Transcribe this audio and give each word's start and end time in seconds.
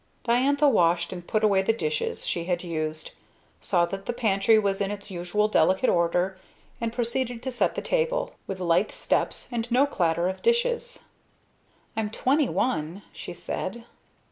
Diantha 0.23 0.67
washed 0.67 1.13
and 1.13 1.27
put 1.27 1.43
away 1.43 1.61
the 1.61 1.73
dishes 1.73 2.25
she 2.25 2.45
had 2.45 2.63
used, 2.63 3.11
saw 3.61 3.85
that 3.85 4.07
the 4.07 4.13
pantry 4.13 4.57
was 4.57 4.81
in 4.81 4.89
its 4.89 5.11
usual 5.11 5.47
delicate 5.47 5.91
order, 5.91 6.39
and 6.81 6.91
proceeded 6.91 7.43
to 7.43 7.51
set 7.51 7.75
the 7.75 7.83
table, 7.83 8.33
with 8.47 8.59
light 8.59 8.91
steps 8.91 9.47
and 9.51 9.69
no 9.71 9.85
clatter 9.85 10.27
of 10.27 10.41
dishes. 10.41 11.03
"I'm 11.95 12.09
twenty 12.09 12.49
one," 12.49 13.03
she 13.13 13.33
said. 13.35 13.83